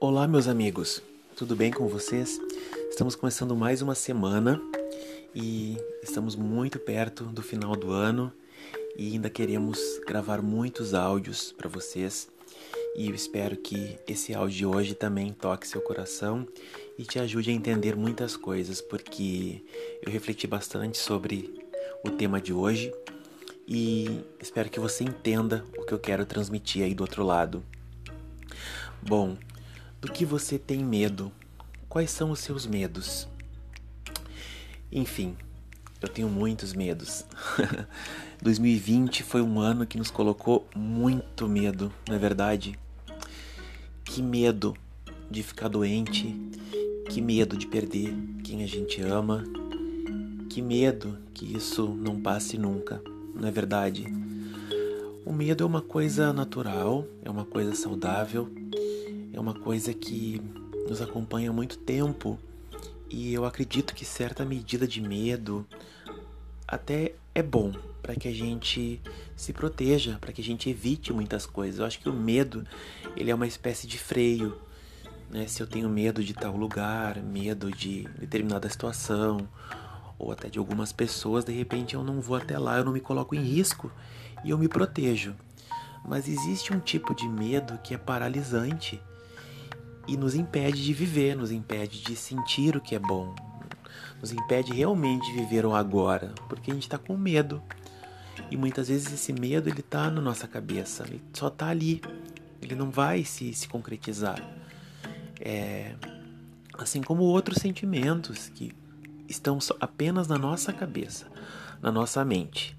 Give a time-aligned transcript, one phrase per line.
[0.00, 1.02] Olá, meus amigos,
[1.34, 2.40] tudo bem com vocês?
[2.88, 4.62] Estamos começando mais uma semana
[5.34, 8.32] e estamos muito perto do final do ano
[8.96, 12.28] e ainda queremos gravar muitos áudios para vocês.
[12.94, 16.46] E eu espero que esse áudio de hoje também toque seu coração
[16.96, 19.64] e te ajude a entender muitas coisas, porque
[20.00, 21.52] eu refleti bastante sobre
[22.04, 22.94] o tema de hoje
[23.66, 27.64] e espero que você entenda o que eu quero transmitir aí do outro lado.
[29.02, 29.36] Bom,
[30.00, 31.32] do que você tem medo?
[31.88, 33.28] Quais são os seus medos?
[34.90, 35.36] Enfim,
[36.00, 37.24] eu tenho muitos medos.
[38.42, 42.78] 2020 foi um ano que nos colocou muito medo, não é verdade?
[44.04, 44.76] Que medo
[45.30, 46.34] de ficar doente,
[47.10, 49.44] que medo de perder quem a gente ama,
[50.48, 53.02] que medo que isso não passe nunca
[53.38, 54.06] não é verdade?
[55.24, 58.50] O medo é uma coisa natural, é uma coisa saudável,
[59.32, 60.40] é uma coisa que
[60.88, 62.38] nos acompanha há muito tempo
[63.10, 65.66] e eu acredito que certa medida de medo
[66.66, 69.00] até é bom para que a gente
[69.36, 71.78] se proteja, para que a gente evite muitas coisas.
[71.78, 72.66] Eu acho que o medo
[73.16, 74.58] ele é uma espécie de freio.
[75.30, 75.46] Né?
[75.46, 79.48] Se eu tenho medo de tal lugar, medo de determinada situação,
[80.18, 83.00] ou até de algumas pessoas, de repente eu não vou até lá, eu não me
[83.00, 83.90] coloco em risco
[84.44, 85.34] e eu me protejo.
[86.04, 89.00] Mas existe um tipo de medo que é paralisante
[90.08, 93.34] e nos impede de viver, nos impede de sentir o que é bom,
[94.20, 97.62] nos impede realmente de viver o agora, porque a gente está com medo.
[98.50, 102.00] E muitas vezes esse medo ele está na nossa cabeça, ele só está ali,
[102.62, 104.42] ele não vai se, se concretizar.
[105.40, 105.94] É,
[106.78, 108.72] assim como outros sentimentos que
[109.28, 111.26] estão apenas na nossa cabeça,
[111.82, 112.76] na nossa mente.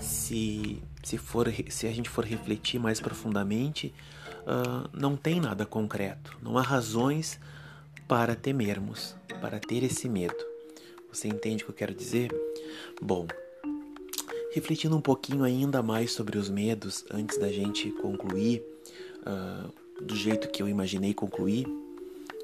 [0.00, 3.92] Se, se, for, se a gente for refletir mais profundamente,
[4.48, 7.38] uh, não tem nada concreto, não há razões
[8.08, 10.44] para temermos, para ter esse medo.
[11.12, 12.34] Você entende o que eu quero dizer?
[13.00, 13.26] Bom,
[14.52, 18.62] refletindo um pouquinho ainda mais sobre os medos antes da gente concluir
[19.20, 21.66] uh, do jeito que eu imaginei concluir,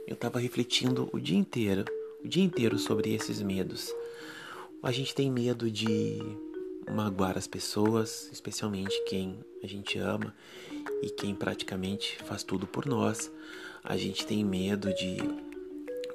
[0.06, 1.84] eu estava refletindo o dia inteiro
[2.25, 3.94] o dia inteiro sobre esses medos.
[4.82, 6.19] A gente tem medo de
[6.91, 10.34] magoar as pessoas, especialmente quem a gente ama
[11.03, 13.31] e quem praticamente faz tudo por nós.
[13.83, 15.19] A gente tem medo de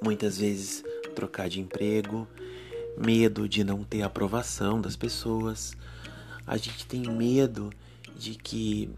[0.02, 0.84] muitas vezes
[1.16, 2.28] trocar de emprego,
[2.98, 5.74] medo de não ter aprovação das pessoas.
[6.46, 7.70] A gente tem medo
[8.18, 8.90] de que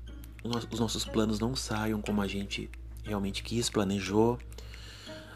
[0.44, 2.70] os nossos planos não saiam como a gente
[3.04, 4.40] realmente quis, planejou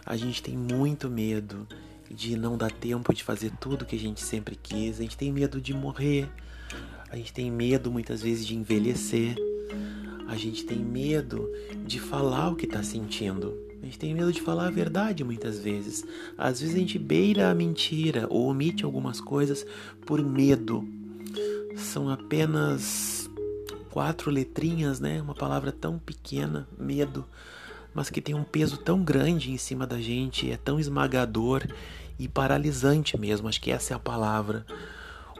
[0.06, 1.68] a gente tem muito medo
[2.09, 5.31] de não dar tempo de fazer tudo que a gente sempre quis, a gente tem
[5.31, 6.29] medo de morrer,
[7.09, 9.35] a gente tem medo muitas vezes de envelhecer,
[10.27, 11.49] a gente tem medo
[11.85, 13.65] de falar o que está sentindo.
[13.81, 16.03] A gente tem medo de falar a verdade muitas vezes.
[16.35, 19.63] Às vezes a gente beira a mentira ou omite algumas coisas
[20.05, 20.88] por medo.
[21.75, 23.29] São apenas
[23.91, 25.21] quatro letrinhas, né?
[25.21, 27.23] Uma palavra tão pequena, medo
[27.95, 31.66] mas que tem um peso tão grande em cima da gente, é tão esmagador
[32.19, 34.66] e paralisante mesmo, acho que essa é a palavra.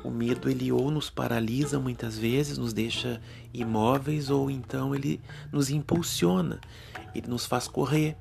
[0.06, 3.22] O medo ele ou nos paralisa muitas vezes, nos deixa
[3.54, 5.20] imóveis, ou então ele
[5.52, 6.62] nos impulsiona,
[7.14, 8.16] ele nos faz correr,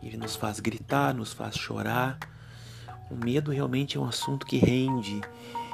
[0.00, 2.18] ele nos faz gritar, nos faz chorar.
[3.10, 5.20] O medo realmente é um assunto que rende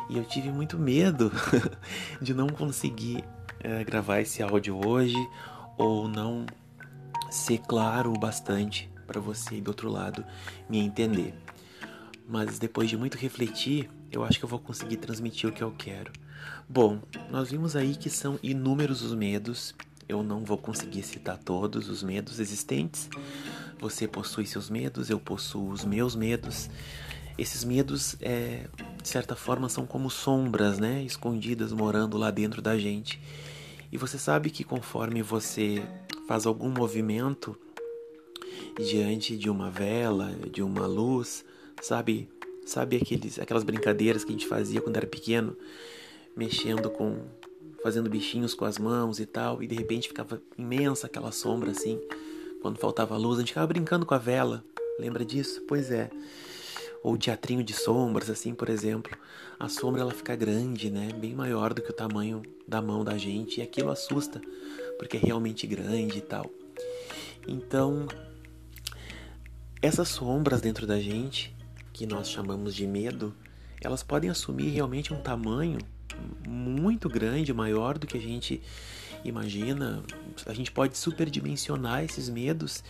[0.09, 1.31] e eu tive muito medo
[2.23, 3.23] de não conseguir
[3.61, 5.17] é, gravar esse áudio hoje
[5.77, 6.47] ou não
[7.31, 10.25] ser claro o bastante para você do outro lado
[10.69, 11.35] me entender.
[12.29, 15.73] Mas depois de muito refletir, eu acho que eu vou conseguir transmitir o que eu
[15.77, 16.13] quero.
[16.69, 17.01] Bom,
[17.31, 19.75] nós vimos aí que são inúmeros os medos.
[20.07, 23.09] Eu não vou conseguir citar todos os medos existentes.
[23.81, 26.69] Você possui seus medos, eu possuo os meus medos.
[27.39, 28.67] Esses medos, é,
[29.01, 33.21] de certa forma, são como sombras, né, escondidas morando lá dentro da gente.
[33.91, 35.83] E você sabe que conforme você
[36.29, 37.57] faz algum movimento
[38.79, 41.43] diante de uma vela, de uma luz,
[41.81, 42.29] sabe?
[42.67, 45.57] Sabe aqueles, aquelas brincadeiras que a gente fazia quando era pequeno,
[46.37, 47.23] mexendo com,
[47.83, 51.99] fazendo bichinhos com as mãos e tal, e de repente ficava imensa aquela sombra assim,
[52.61, 54.63] quando faltava luz, a gente ficava brincando com a vela.
[54.99, 55.63] Lembra disso?
[55.67, 56.11] Pois é.
[57.03, 59.17] Ou teatrinho de sombras, assim, por exemplo.
[59.59, 61.09] A sombra ela fica grande, né?
[61.19, 64.43] Bem maior do que o tamanho da mão da gente, e aquilo assusta
[64.99, 66.51] porque é realmente grande e tal.
[67.47, 68.07] Então,
[69.81, 71.55] essas sombras dentro da gente,
[71.93, 73.35] que nós chamamos de medo,
[73.81, 75.79] elas podem assumir realmente um tamanho
[76.47, 78.61] muito grande, maior do que a gente
[79.25, 80.03] Imagina,
[80.47, 82.83] a gente pode superdimensionar esses medos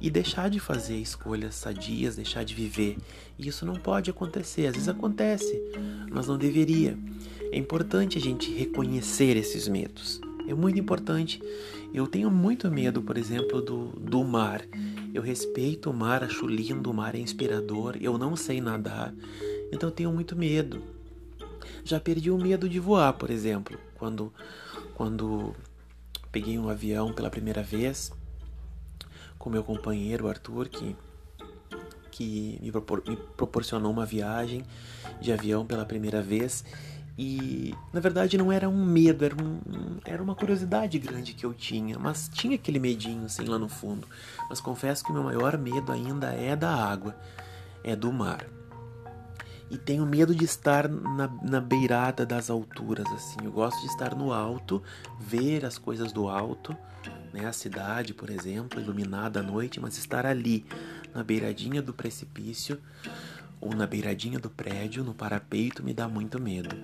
[0.00, 2.96] e deixar de fazer escolhas sadias, deixar de viver.
[3.38, 4.66] E isso não pode acontecer.
[4.66, 5.60] Às vezes acontece,
[6.10, 6.96] mas não deveria.
[7.50, 10.20] É importante a gente reconhecer esses medos.
[10.52, 11.42] É muito importante.
[11.94, 14.62] Eu tenho muito medo, por exemplo, do, do mar.
[15.14, 17.96] Eu respeito o mar, acho lindo, o mar é inspirador.
[18.00, 19.14] Eu não sei nadar,
[19.72, 20.82] então eu tenho muito medo.
[21.84, 24.30] Já perdi o medo de voar, por exemplo, quando,
[24.94, 25.54] quando
[26.30, 28.12] peguei um avião pela primeira vez
[29.38, 30.94] com meu companheiro Arthur, que,
[32.10, 34.64] que me, propor, me proporcionou uma viagem
[35.20, 36.64] de avião pela primeira vez.
[37.16, 39.60] E na verdade não era um medo, era, um,
[40.04, 44.06] era uma curiosidade grande que eu tinha, mas tinha aquele medinho assim lá no fundo.
[44.48, 47.14] Mas confesso que o meu maior medo ainda é da água,
[47.84, 48.46] é do mar.
[49.70, 53.38] E tenho medo de estar na, na beirada das alturas, assim.
[53.42, 54.82] Eu gosto de estar no alto,
[55.18, 56.76] ver as coisas do alto,
[57.32, 57.46] né?
[57.46, 60.66] A cidade, por exemplo, iluminada à noite, mas estar ali,
[61.14, 62.78] na beiradinha do precipício
[63.60, 66.76] ou na beiradinha do prédio, no parapeito, me dá muito medo.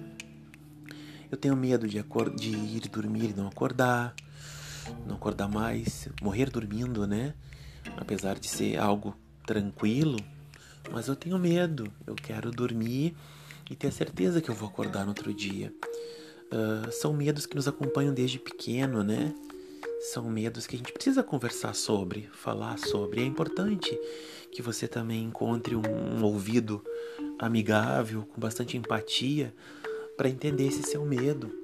[1.30, 2.02] Eu tenho medo de,
[2.36, 4.14] de ir dormir e não acordar,
[5.06, 7.34] não acordar mais, morrer dormindo, né?
[7.96, 9.14] Apesar de ser algo
[9.46, 10.18] tranquilo,
[10.90, 11.92] mas eu tenho medo.
[12.06, 13.14] Eu quero dormir
[13.70, 15.72] e ter a certeza que eu vou acordar no outro dia.
[16.50, 19.34] Uh, são medos que nos acompanham desde pequeno, né?
[20.12, 23.20] São medos que a gente precisa conversar sobre, falar sobre.
[23.20, 23.98] É importante
[24.50, 26.82] que você também encontre um, um ouvido
[27.38, 29.54] amigável, com bastante empatia,
[30.18, 31.56] para entender esse seu medo.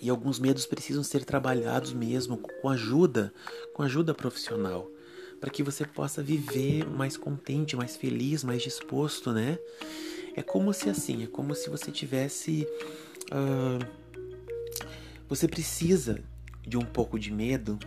[0.00, 3.34] E alguns medos precisam ser trabalhados mesmo com ajuda,
[3.74, 4.88] com ajuda profissional,
[5.40, 9.58] para que você possa viver mais contente, mais feliz, mais disposto, né?
[10.34, 12.66] É como se assim, é como se você tivesse.
[13.32, 13.84] Uh,
[15.28, 16.22] você precisa
[16.66, 17.78] de um pouco de medo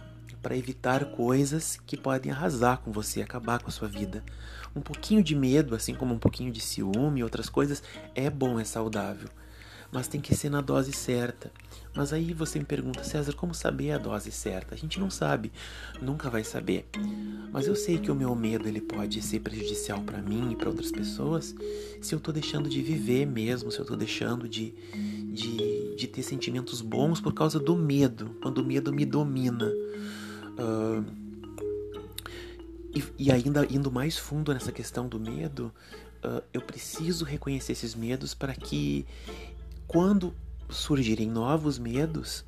[0.41, 4.23] para evitar coisas que podem arrasar com você, acabar com a sua vida.
[4.75, 7.81] Um pouquinho de medo, assim como um pouquinho de ciúme e outras coisas,
[8.13, 9.29] é bom, é saudável
[9.91, 11.51] mas tem que ser na dose certa.
[11.95, 14.75] Mas aí você me pergunta, César, como saber a dose certa?
[14.75, 15.51] A gente não sabe,
[16.01, 16.85] nunca vai saber.
[17.51, 20.69] Mas eu sei que o meu medo ele pode ser prejudicial para mim e para
[20.69, 21.55] outras pessoas
[22.01, 24.73] se eu tô deixando de viver mesmo, se eu tô deixando de,
[25.33, 29.71] de, de ter sentimentos bons por causa do medo, quando o medo me domina.
[30.57, 31.05] Uh,
[32.93, 35.73] e, e, ainda indo mais fundo nessa questão do medo,
[36.23, 39.05] uh, eu preciso reconhecer esses medos para que
[39.87, 40.35] quando
[40.69, 42.43] surgirem novos medos,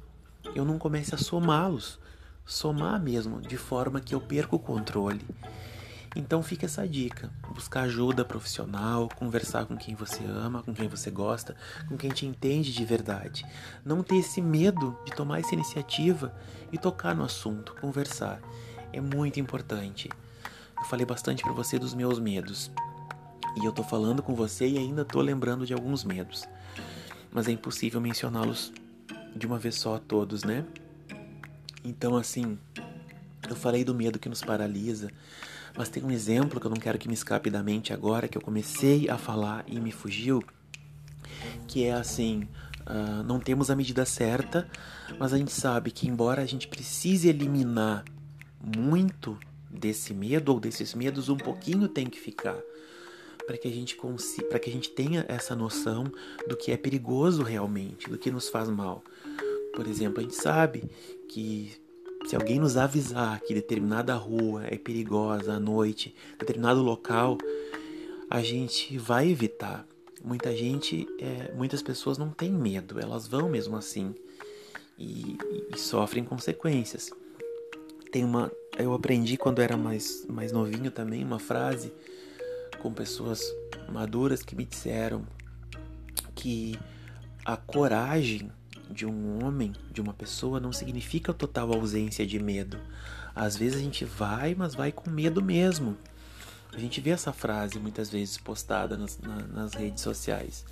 [0.55, 1.99] eu não comece a somá-los,
[2.45, 5.25] somar mesmo, de forma que eu perca o controle.
[6.15, 11.11] Então fica essa dica: buscar ajuda profissional, conversar com quem você ama, com quem você
[11.11, 11.55] gosta,
[11.87, 13.45] com quem te entende de verdade.
[13.85, 16.33] Não ter esse medo de tomar essa iniciativa
[16.71, 18.41] e tocar no assunto, conversar.
[18.91, 20.09] É muito importante.
[20.75, 22.71] Eu falei bastante para você dos meus medos.
[23.61, 26.47] E eu tô falando com você e ainda tô lembrando de alguns medos
[27.31, 28.71] mas é impossível mencioná-los
[29.35, 30.65] de uma vez só a todos, né?
[31.83, 32.57] Então, assim,
[33.49, 35.09] eu falei do medo que nos paralisa,
[35.77, 38.37] mas tem um exemplo que eu não quero que me escape da mente agora, que
[38.37, 40.43] eu comecei a falar e me fugiu,
[41.67, 42.47] que é assim:
[42.81, 44.67] uh, não temos a medida certa,
[45.19, 48.03] mas a gente sabe que, embora a gente precise eliminar
[48.59, 49.37] muito
[49.69, 52.57] desse medo ou desses medos, um pouquinho tem que ficar
[53.47, 53.97] para que a gente
[54.49, 56.11] para que a gente tenha essa noção
[56.47, 59.01] do que é perigoso realmente, do que nos faz mal.
[59.73, 60.83] Por exemplo, a gente sabe
[61.29, 61.71] que
[62.27, 67.37] se alguém nos avisar que determinada rua é perigosa à noite, determinado local,
[68.29, 69.87] a gente vai evitar.
[70.21, 74.13] Muita gente, é, muitas pessoas não têm medo, elas vão mesmo assim
[74.99, 75.37] e,
[75.73, 77.11] e sofrem consequências.
[78.11, 81.93] Tem uma, eu aprendi quando era mais mais novinho também uma frase
[82.79, 83.43] com pessoas
[83.91, 85.25] maduras que me disseram
[86.35, 86.77] que
[87.45, 88.51] a coragem
[88.89, 92.77] de um homem, de uma pessoa, não significa total ausência de medo.
[93.35, 95.97] Às vezes a gente vai, mas vai com medo mesmo.
[96.73, 100.65] A gente vê essa frase muitas vezes postada nas, na, nas redes sociais.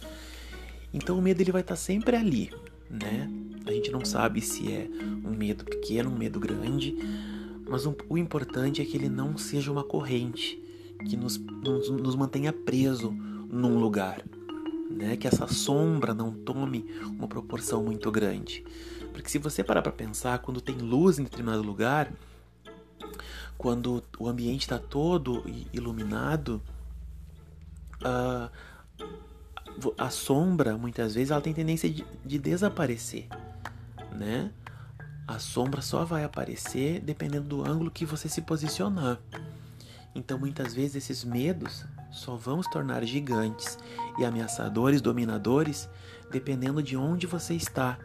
[0.94, 2.52] Então o medo ele vai estar sempre ali,
[2.90, 3.30] né?
[3.66, 4.88] A gente não sabe se é
[5.24, 6.96] um medo pequeno, um medo grande,
[7.68, 10.62] mas um, o importante é que ele não seja uma corrente,
[11.08, 14.22] que nos, nos, nos mantenha preso num lugar,
[14.90, 15.16] né?
[15.16, 18.66] Que essa sombra não tome uma proporção muito grande.
[19.14, 22.12] Porque se você parar para pensar, quando tem luz em determinado lugar,
[23.58, 26.62] quando o ambiente está todo iluminado,
[28.04, 28.50] a,
[29.98, 33.28] a sombra muitas vezes ela tem tendência de, de desaparecer,
[34.12, 34.52] né?
[35.28, 39.20] A sombra só vai aparecer dependendo do ângulo que você se posicionar.
[40.16, 43.78] Então, muitas vezes, esses medos só vão se tornar gigantes
[44.18, 45.90] e ameaçadores, dominadores,
[46.32, 48.00] dependendo de onde você está.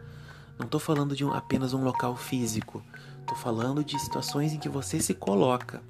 [0.59, 2.83] Não estou falando de um, apenas um local físico,
[3.21, 5.81] estou falando de situações em que você se coloca.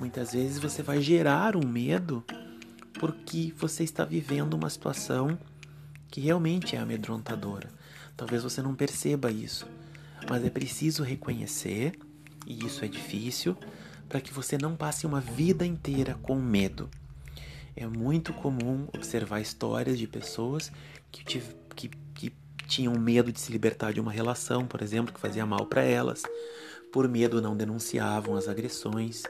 [0.00, 2.24] Muitas vezes você vai gerar um medo
[2.98, 5.38] porque você está vivendo uma situação
[6.10, 7.68] que realmente é amedrontadora.
[8.16, 9.66] Talvez você não perceba isso,
[10.28, 11.98] mas é preciso reconhecer,
[12.46, 13.56] e isso é difícil,
[14.08, 16.88] para que você não passe uma vida inteira com medo.
[17.74, 20.72] É muito comum observar histórias de pessoas
[21.10, 21.24] que,
[21.74, 22.32] que, que
[22.66, 26.22] tinham medo de se libertar de uma relação, por exemplo, que fazia mal para elas,
[26.92, 29.24] por medo não denunciavam as agressões,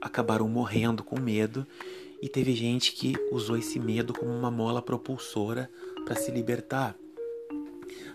[0.00, 1.66] acabaram morrendo com medo
[2.22, 5.70] e teve gente que usou esse medo como uma mola propulsora
[6.04, 6.96] para se libertar.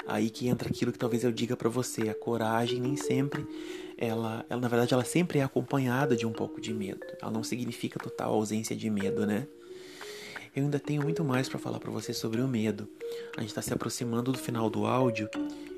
[0.08, 3.46] Aí que entra aquilo que talvez eu diga para você, a coragem nem sempre
[4.02, 7.06] ela, ela na verdade ela sempre é acompanhada de um pouco de medo.
[7.22, 9.48] Ela não significa total ausência de medo, né?
[10.56, 12.90] Eu ainda tenho muito mais para falar para você sobre o medo.
[13.38, 15.30] A gente está se aproximando do final do áudio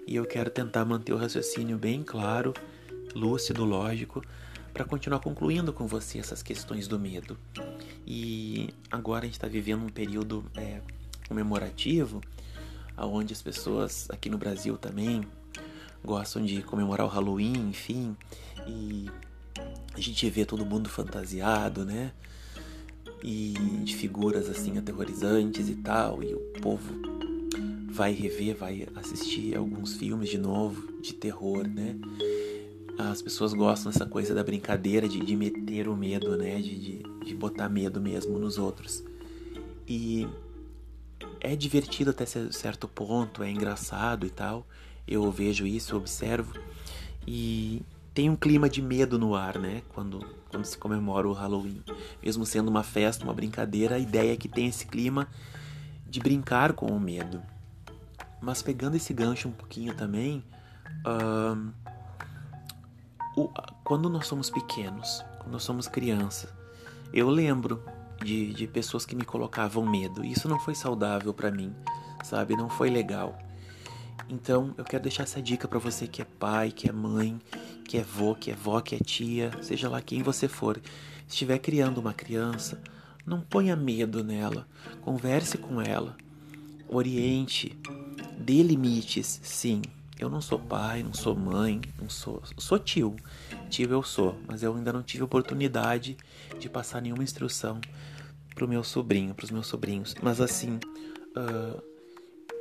[0.07, 2.53] e eu quero tentar manter o raciocínio bem claro,
[3.13, 4.23] lúcido, lógico,
[4.73, 7.37] para continuar concluindo com você essas questões do medo.
[8.07, 10.79] E agora a gente está vivendo um período é,
[11.27, 12.21] comemorativo,
[12.97, 15.27] onde as pessoas aqui no Brasil também
[16.03, 18.15] gostam de comemorar o Halloween, enfim,
[18.67, 19.09] e
[19.93, 22.11] a gente vê todo mundo fantasiado, né?
[23.23, 26.93] E de figuras assim aterrorizantes e tal, e o povo
[27.89, 31.95] vai rever, vai assistir alguns filmes de novo de terror, né?
[32.97, 36.59] as pessoas gostam dessa coisa da brincadeira de, de meter o medo, né?
[36.61, 39.03] De, de, de, botar medo mesmo nos outros.
[39.87, 40.27] E
[41.39, 44.67] é divertido até certo ponto, é engraçado e tal.
[45.07, 46.53] Eu vejo isso, observo.
[47.27, 47.81] E
[48.13, 49.81] tem um clima de medo no ar, né?
[49.89, 50.19] Quando,
[50.49, 51.81] quando se comemora o Halloween.
[52.21, 55.27] Mesmo sendo uma festa, uma brincadeira, a ideia é que tem esse clima
[56.07, 57.41] de brincar com o medo.
[58.41, 60.43] Mas pegando esse gancho um pouquinho também.
[61.05, 61.71] Uh,
[63.35, 63.49] o,
[63.83, 66.53] quando nós somos pequenos, quando nós somos crianças,
[67.11, 67.83] eu lembro
[68.23, 70.23] de, de pessoas que me colocavam medo.
[70.23, 71.73] Isso não foi saudável para mim,
[72.23, 72.55] sabe?
[72.55, 73.37] Não foi legal.
[74.29, 77.39] Então eu quero deixar essa dica para você que é pai, que é mãe,
[77.87, 80.81] que é vô, que é vó, que é tia, seja lá quem você for.
[81.27, 82.81] Estiver criando uma criança,
[83.25, 84.67] não ponha medo nela.
[85.01, 86.15] Converse com ela.
[86.87, 87.77] Oriente.
[88.37, 89.81] Dê limites, sim.
[90.19, 93.15] Eu não sou pai, não sou mãe, não sou, sou tio.
[93.69, 96.17] Tio eu sou, mas eu ainda não tive oportunidade
[96.59, 97.81] de passar nenhuma instrução
[98.53, 100.15] pro meu sobrinho, pros meus sobrinhos.
[100.21, 100.79] Mas assim,
[101.35, 101.83] uh,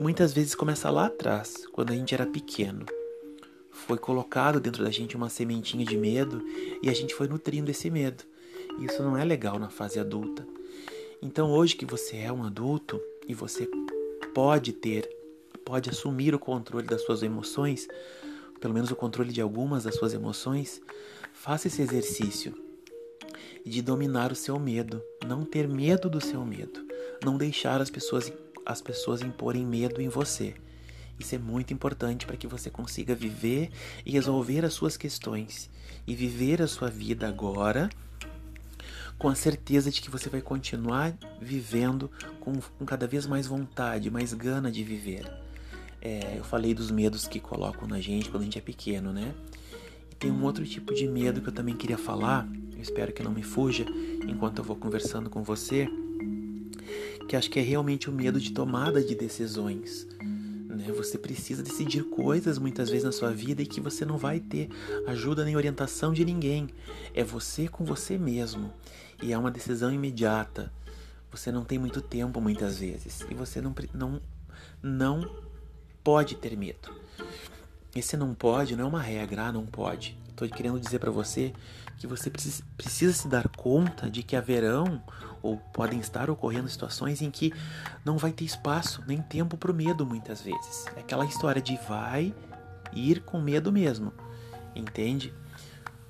[0.00, 2.86] muitas vezes começa lá atrás, quando a gente era pequeno.
[3.70, 6.42] Foi colocado dentro da gente uma sementinha de medo
[6.82, 8.24] e a gente foi nutrindo esse medo.
[8.78, 10.46] Isso não é legal na fase adulta.
[11.20, 13.68] Então, hoje que você é um adulto e você
[14.34, 15.08] pode ter
[15.64, 17.88] pode assumir o controle das suas emoções,
[18.60, 20.80] pelo menos o controle de algumas das suas emoções,
[21.32, 22.54] faça esse exercício
[23.64, 26.84] de dominar o seu medo, não ter medo do seu medo,
[27.24, 28.32] não deixar as pessoas
[28.64, 30.54] as pessoas imporem medo em você.
[31.18, 33.70] Isso é muito importante para que você consiga viver
[34.04, 35.70] e resolver as suas questões
[36.06, 37.88] e viver a sua vida agora
[39.22, 44.10] com a certeza de que você vai continuar vivendo com, com cada vez mais vontade,
[44.10, 45.30] mais gana de viver.
[46.00, 49.32] É, eu falei dos medos que colocam na gente quando a gente é pequeno, né?
[50.10, 53.22] E tem um outro tipo de medo que eu também queria falar, eu espero que
[53.22, 53.86] não me fuja
[54.26, 55.88] enquanto eu vou conversando com você,
[57.28, 60.06] que acho que é realmente o medo de tomada de decisões.
[60.20, 60.90] Né?
[60.92, 64.68] Você precisa decidir coisas muitas vezes na sua vida e que você não vai ter
[65.06, 66.68] ajuda nem orientação de ninguém.
[67.14, 68.72] É você com você mesmo.
[69.22, 70.72] E é uma decisão imediata.
[71.30, 73.24] Você não tem muito tempo muitas vezes.
[73.30, 74.20] E você não, não,
[74.82, 75.30] não
[76.02, 76.94] pode ter medo.
[77.94, 80.18] Esse não pode não é uma regra, ah, não pode.
[80.28, 81.52] Estou querendo dizer para você
[81.98, 85.02] que você precisa, precisa se dar conta de que haverão
[85.42, 87.52] ou podem estar ocorrendo situações em que
[88.04, 90.86] não vai ter espaço nem tempo para o medo muitas vezes.
[90.96, 92.34] É aquela história de vai
[92.92, 94.12] ir com medo mesmo,
[94.74, 95.32] entende?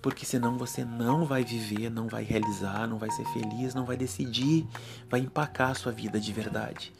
[0.00, 3.96] Porque senão você não vai viver, não vai realizar, não vai ser feliz, não vai
[3.96, 4.66] decidir,
[5.08, 6.92] vai empacar a sua vida de verdade,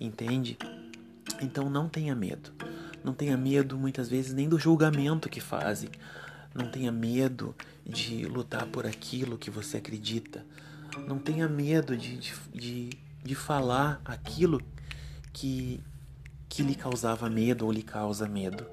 [0.00, 0.56] entende?
[1.40, 2.52] Então não tenha medo.
[3.04, 5.90] Não tenha medo muitas vezes nem do julgamento que fazem.
[6.54, 7.54] Não tenha medo
[7.86, 10.44] de lutar por aquilo que você acredita.
[11.06, 12.18] Não tenha medo de,
[12.52, 12.90] de,
[13.22, 14.62] de falar aquilo
[15.34, 15.80] que,
[16.48, 18.64] que lhe causava medo ou lhe causa medo.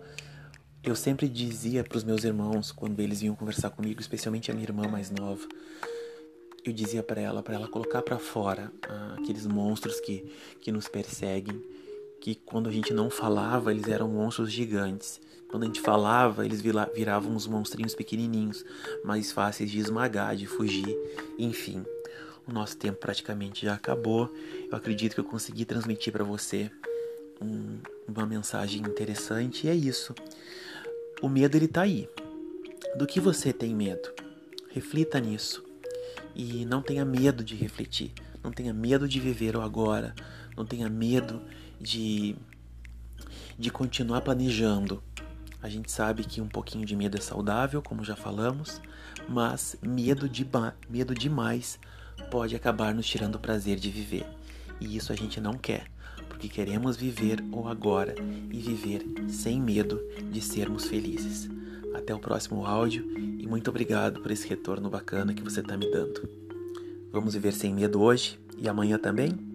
[0.83, 4.65] eu sempre dizia para os meus irmãos quando eles vinham conversar comigo, especialmente a minha
[4.65, 5.45] irmã mais nova,
[6.63, 10.87] eu dizia para ela, para ela colocar para fora ah, aqueles monstros que que nos
[10.87, 11.61] perseguem,
[12.21, 15.19] que quando a gente não falava, eles eram monstros gigantes.
[15.49, 18.63] Quando a gente falava, eles viravam uns monstrinhos pequenininhos,
[19.03, 20.95] mais fáceis de esmagar, de fugir,
[21.37, 21.83] enfim.
[22.47, 24.31] O nosso tempo praticamente já acabou.
[24.69, 26.71] Eu acredito que eu consegui transmitir para você
[27.41, 30.13] um, uma mensagem interessante e é isso.
[31.21, 32.07] O medo ele tá aí.
[32.95, 34.09] Do que você tem medo?
[34.69, 35.63] Reflita nisso.
[36.35, 38.11] E não tenha medo de refletir.
[38.43, 40.15] Não tenha medo de viver o agora.
[40.55, 41.41] Não tenha medo
[41.81, 42.35] de
[43.61, 45.01] de continuar planejando.
[45.61, 48.81] A gente sabe que um pouquinho de medo é saudável, como já falamos,
[49.29, 50.47] mas medo, de
[50.89, 51.79] medo demais
[52.31, 54.25] pode acabar nos tirando o prazer de viver.
[54.79, 55.85] E isso a gente não quer,
[56.27, 58.15] porque queremos viver o agora
[58.51, 61.47] e viver sem medo de sermos felizes.
[61.93, 63.05] Até o próximo áudio
[63.39, 66.27] e muito obrigado por esse retorno bacana que você está me dando.
[67.11, 69.50] Vamos viver sem medo hoje e amanhã também?